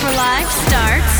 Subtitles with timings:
[0.00, 1.19] for Life starts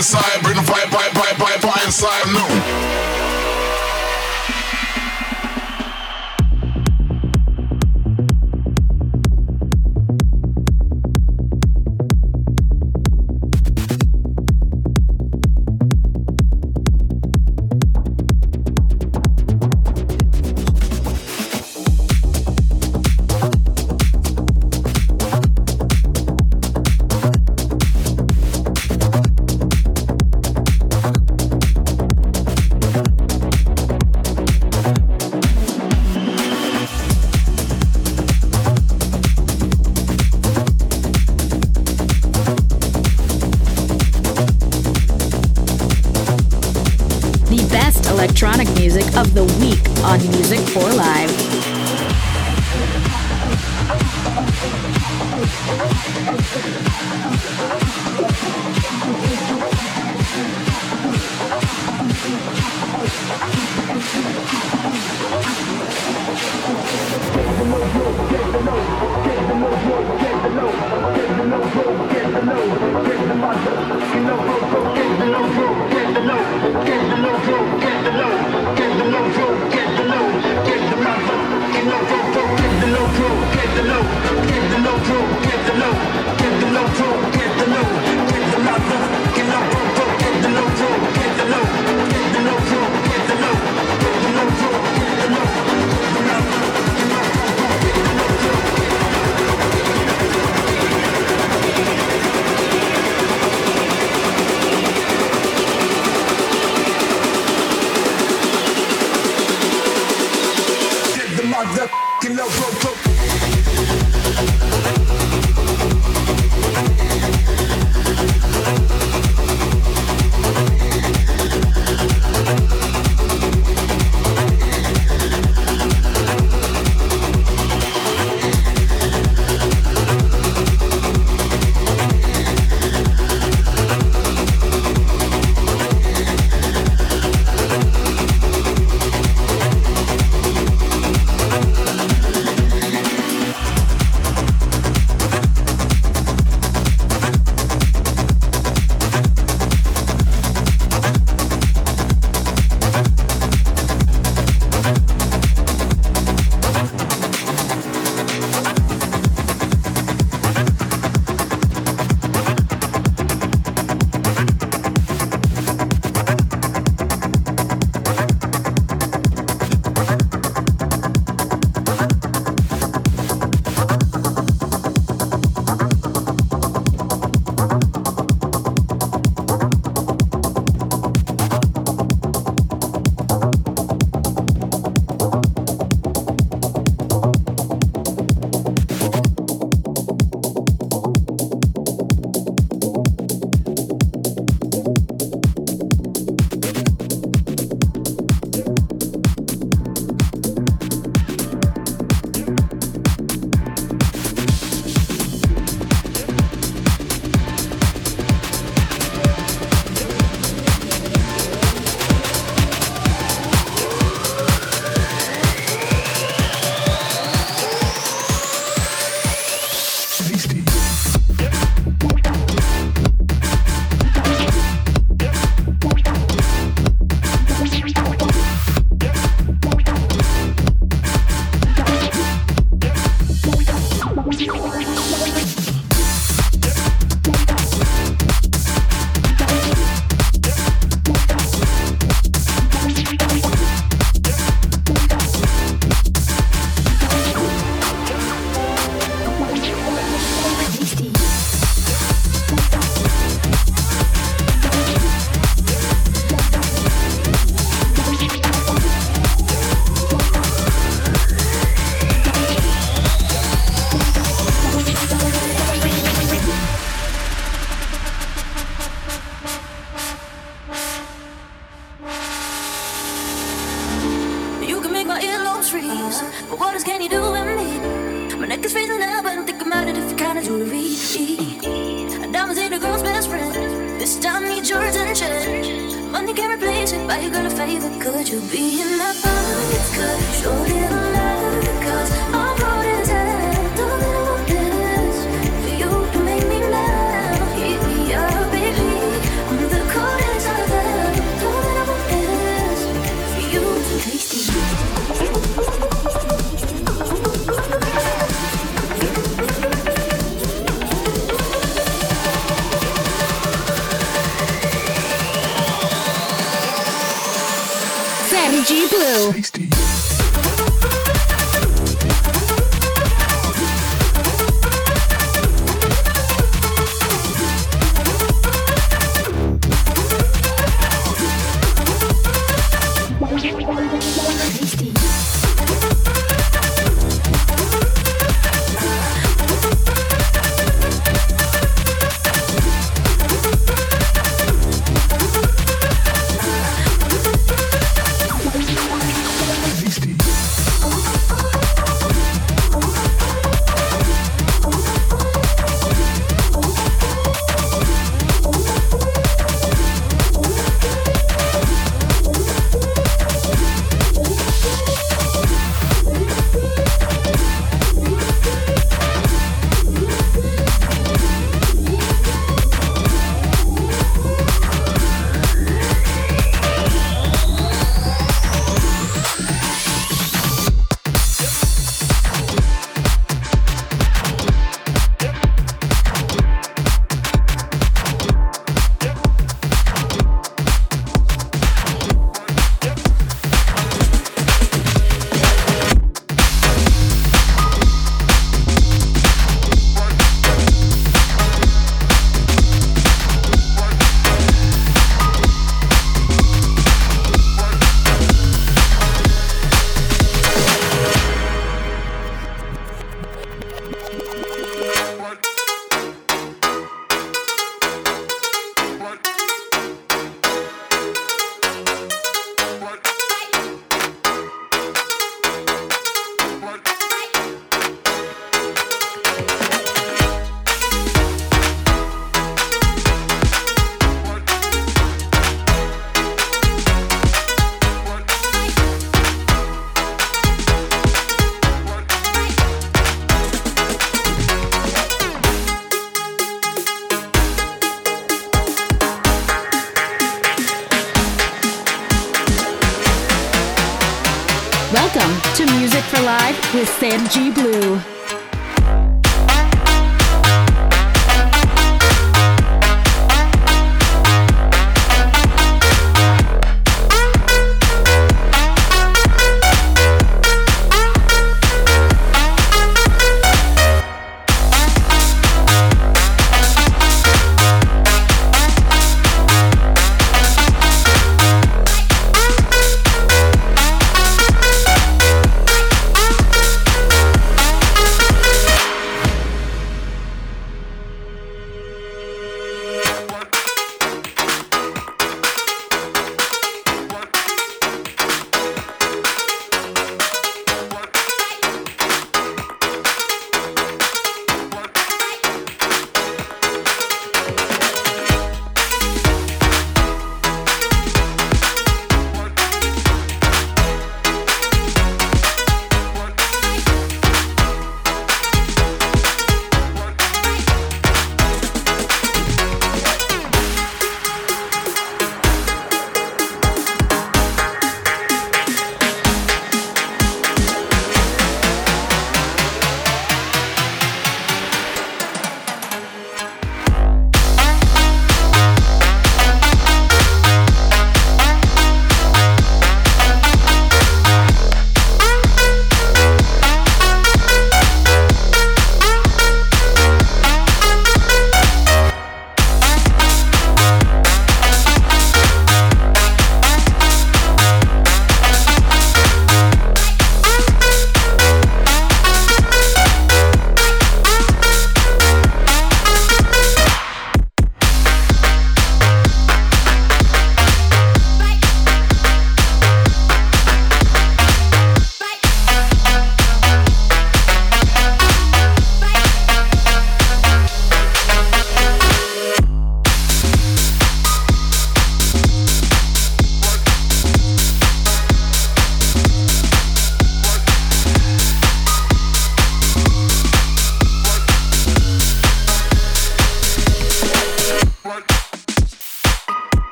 [0.00, 2.99] low, get the low, get inside, low.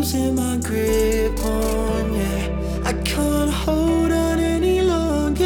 [0.00, 2.82] Losing my grip on you.
[2.86, 5.44] I can't hold on any longer.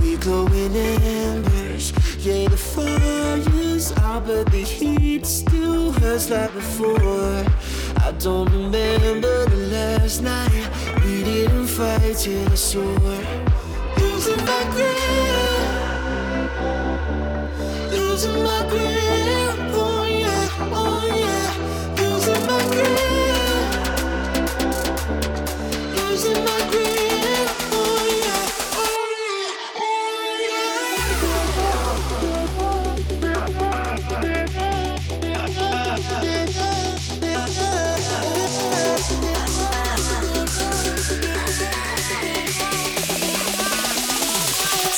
[0.00, 1.92] We glow in embers.
[2.24, 7.44] Yeah, the fire's out, but the heat still hurts like before.
[8.06, 10.68] I don't remember the last night
[11.04, 13.26] we didn't fight till the sword.
[13.98, 15.09] Losing my grip,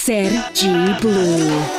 [0.05, 1.72] Sergi Blue.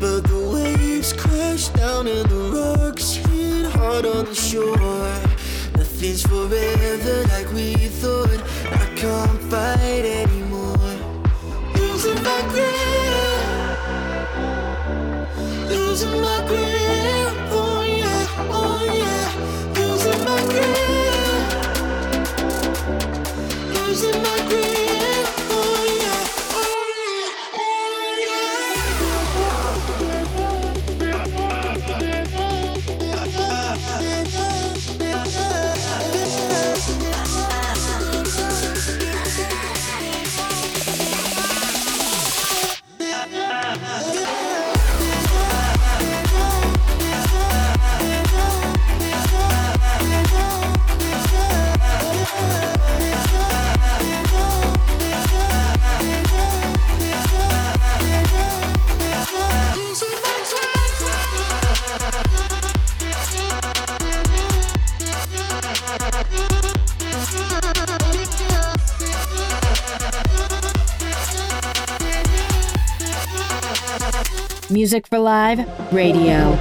[0.00, 4.76] But the waves crash down and the rocks hit hard on the shore.
[5.76, 8.40] Nothing's forever like we thought.
[8.72, 10.76] I can't fight anymore.
[11.74, 12.74] Losing my grip,
[15.70, 16.67] losing my grip.
[75.28, 76.56] Live Radio.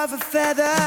[0.00, 0.79] Of a feather.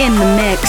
[0.00, 0.59] In the mix.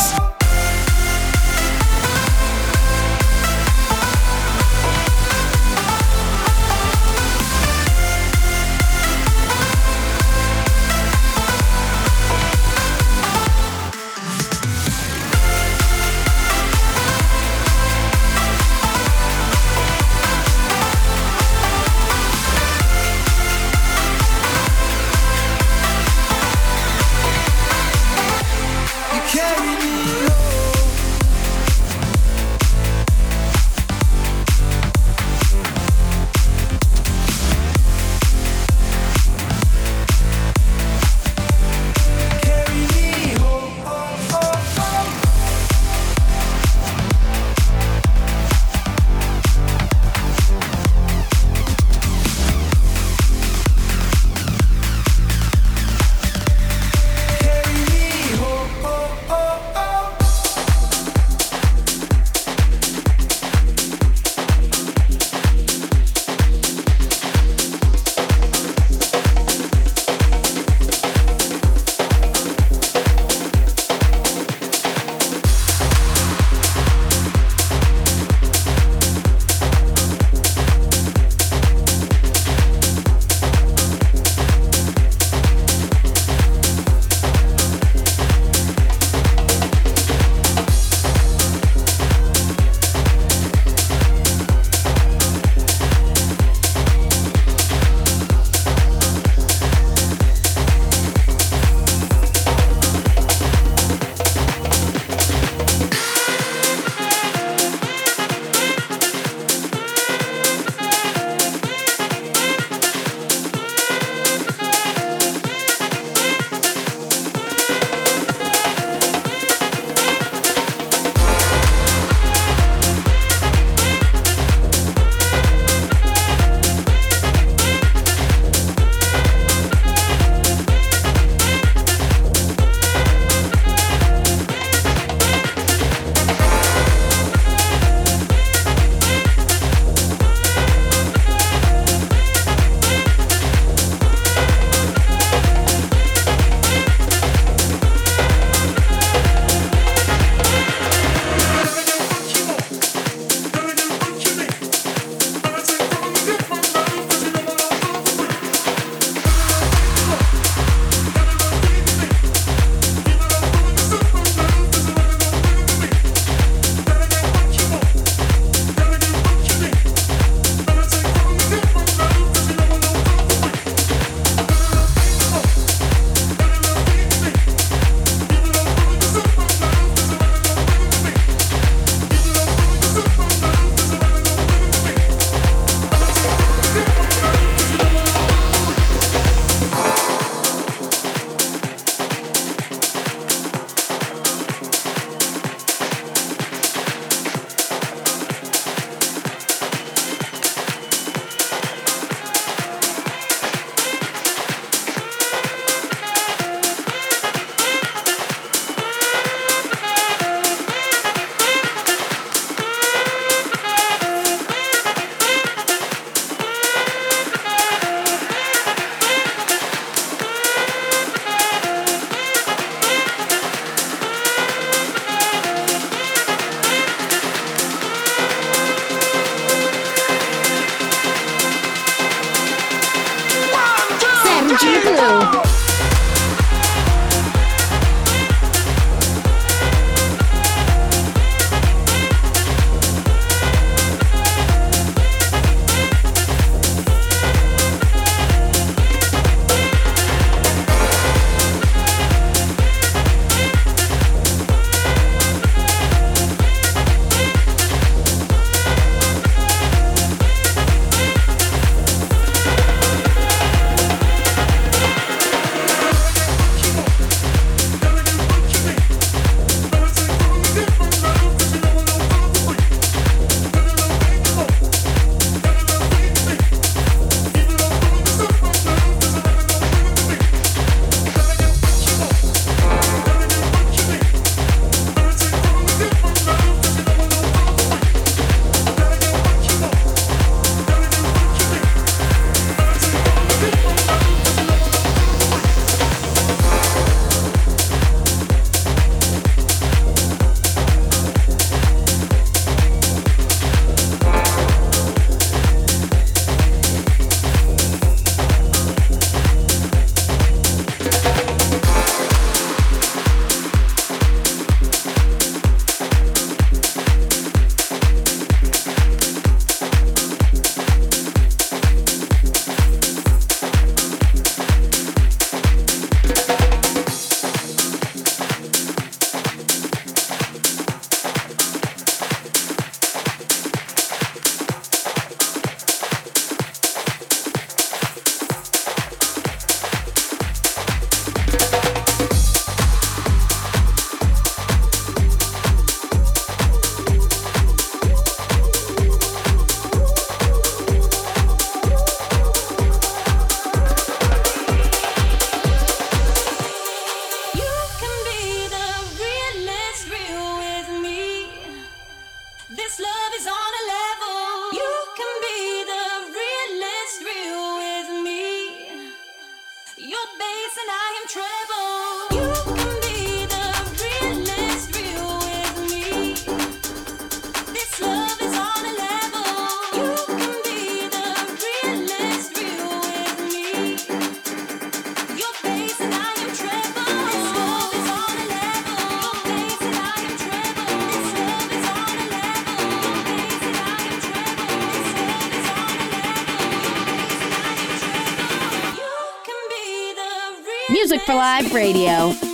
[401.05, 402.30] For Live Radio.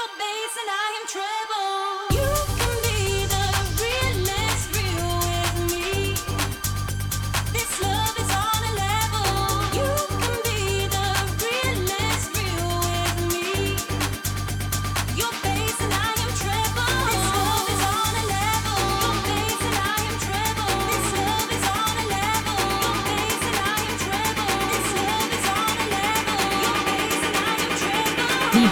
[0.00, 2.09] your bass and I am treble.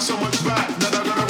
[0.00, 0.66] so much back.
[0.78, 1.29] That I gotta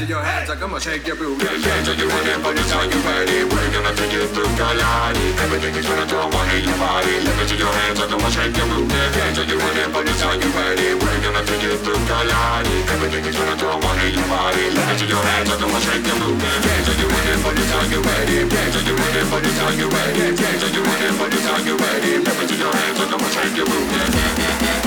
[0.00, 1.44] hands in your hands I'ma shake your booty.
[1.44, 3.44] Yeah, yeah, so you want it, but it's how you ready.
[3.44, 5.26] We're gonna take you to Kalani.
[5.44, 7.20] Everything is gonna throw away your body.
[7.20, 8.88] Let me see your hands I'ma shake your booty.
[8.88, 10.96] Yeah, yeah, so you want it, but it's how you ready.
[10.96, 12.76] We're gonna take you through Kalani.
[12.96, 14.64] Everything is gonna throw away your body.
[14.72, 16.48] Let me see your hands I'ma shake your booty.
[16.48, 18.36] Yeah, so you want it, but it's how you ready.
[18.48, 20.24] Yeah, so you want it, but it's how you ready.
[20.32, 22.12] Yeah, so you want it, but it's how you ready.
[22.24, 24.79] Let me see your hands I'ma shake your booty.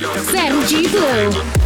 [0.00, 1.61] Sam G Blue.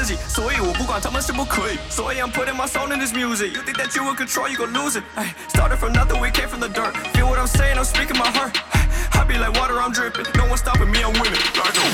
[0.00, 1.78] 自己，所以我不管他们是不可以。
[1.88, 3.52] 所以 I'm putting my soul in this music.
[3.52, 5.04] You think that you will control, you gon' lose it.
[5.16, 6.96] Ay, started from nothing, we came from the dirt.
[7.14, 8.58] Feel what I'm saying, I'm speaking my heart.
[9.12, 10.26] I be like water, I'm dripping.
[10.36, 11.40] No one stopping me, I'm winning.
[11.54, 11.92] Like I'm.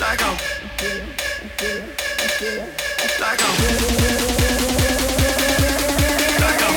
[0.00, 0.36] Like I'm.
[3.20, 3.54] Like I'm.
[6.40, 6.74] Like I'm.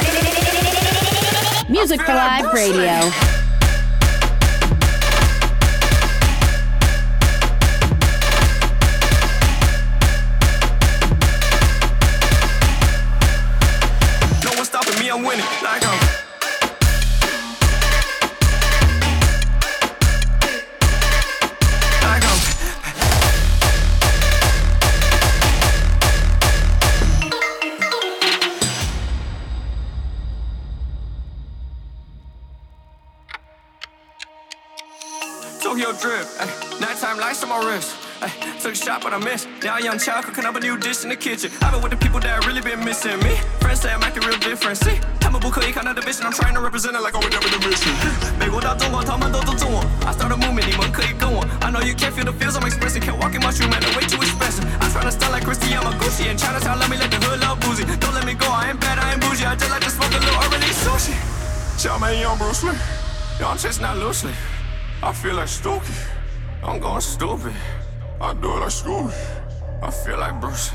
[1.69, 3.36] Music for Live Radio.
[39.07, 39.47] took a shot, but I missed.
[39.63, 41.51] Now young child cooking up a new dish in the kitchen.
[41.61, 43.35] I've been with the people that really been missing me.
[43.59, 44.77] Friends say I'm acting real different.
[44.77, 47.93] See, 他们不可以看到的 vision, I'm trying to represent it like I would never the mission.
[48.39, 49.83] 美国到中国，他们都尊重我。
[50.05, 51.43] I start a movement, 你们可以跟我。
[51.61, 53.01] I know you can't feel the feels I'm expressing.
[53.01, 54.65] Can't walk in my shoe, man, they're way too expensive.
[54.81, 56.29] I'm trying to style like Christy, I'm a Gucci.
[56.29, 57.85] In Chinatown, let me let the hood love boozy.
[57.85, 59.45] Don't let me go, I ain't bad, I ain't bougie.
[59.45, 61.15] I just like to smoke a little early sushi.
[61.81, 62.77] Tell me, young Bruce Lee.
[63.39, 64.33] Yo, I'm chasing that loosely.
[65.01, 65.95] I feel like Stokey.
[66.63, 67.53] I'm going stupid.
[68.20, 69.14] I do it like Scooby.
[69.80, 70.72] I feel like Bruce.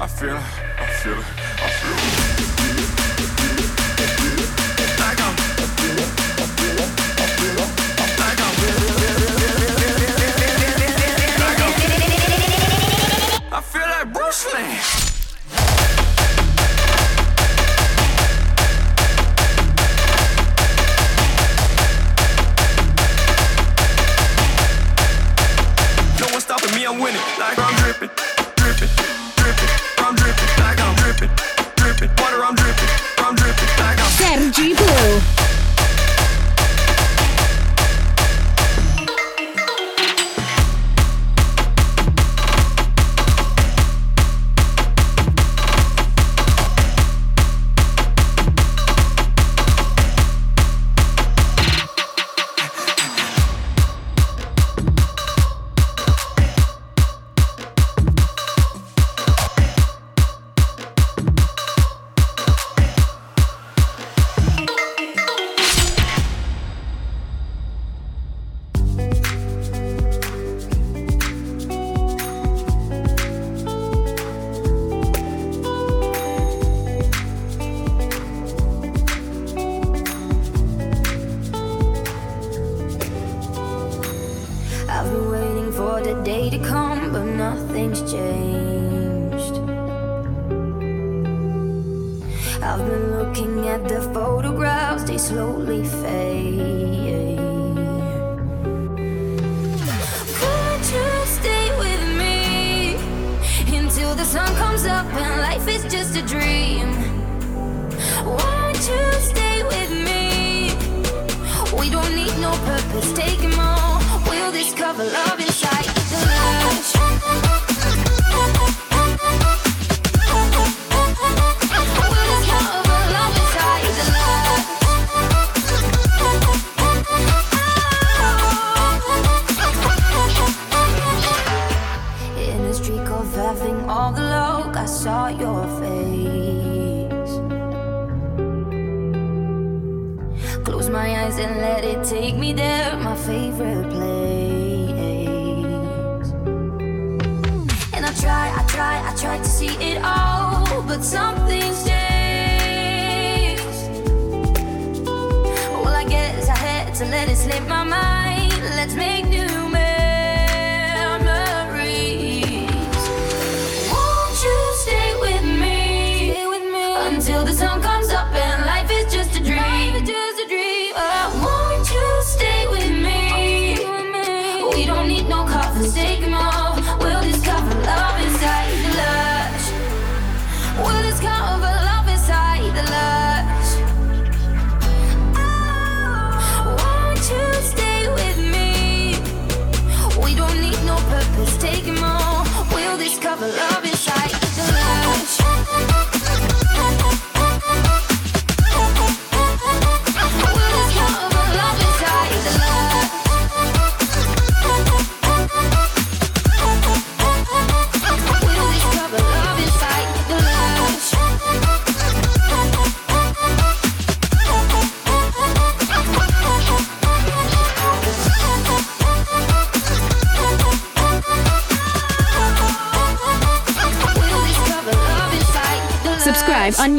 [0.00, 0.42] I feel it.
[0.78, 1.24] I feel it.
[1.60, 1.68] I.
[4.98, 5.36] Like I'm.
[8.18, 8.40] Like.
[11.38, 11.60] Like.
[13.52, 15.13] I feel like Bruce Lee.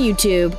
[0.05, 0.55] YouTube.